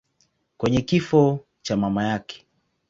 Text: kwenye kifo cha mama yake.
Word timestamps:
kwenye 0.57 0.81
kifo 0.81 1.39
cha 1.61 1.77
mama 1.77 2.03
yake. 2.07 2.45